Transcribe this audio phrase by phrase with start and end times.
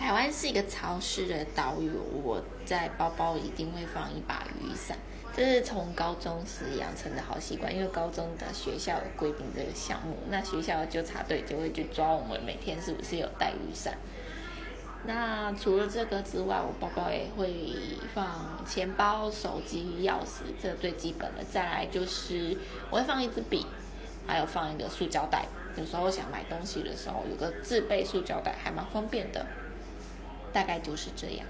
[0.00, 1.90] 台湾是一个潮湿的岛屿，
[2.24, 4.96] 我在包包一定会放一把雨伞，
[5.36, 7.72] 这是从高中时养成的好习惯。
[7.72, 13.92] 因为高中的学校有规定这个项目，那学校的纠察队就会去抓我们每天是不是有带雨伞。
[15.04, 17.52] 那除了这个之外，我包包也会
[18.14, 21.44] 放钱包、手机、钥匙，这最基本的。
[21.44, 22.56] 再来就是
[22.88, 23.66] 我会放一支笔，
[24.26, 25.44] 还有放一个塑胶袋。
[25.76, 29.46] 有时候想买东西的时候，有个自备塑胶袋还蛮方便的。
[30.52, 31.46] 大概就是这样。